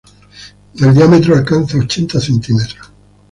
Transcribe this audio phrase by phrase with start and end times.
[0.79, 2.91] El diámetro alcanza ochenta centímetros.